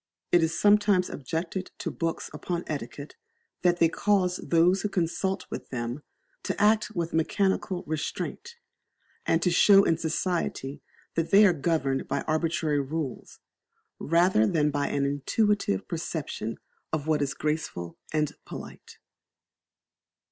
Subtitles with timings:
[0.31, 3.15] It is sometimes objected to books upon etiquette
[3.61, 6.01] that they cause those who consult them
[6.41, 8.55] to act with mechanical restraint,
[9.27, 10.81] and to show in society
[11.13, 13.41] that they are governed by arbitrary rules,
[13.99, 16.57] rather than by an intuitive perception
[16.91, 18.97] of what is graceful and polite.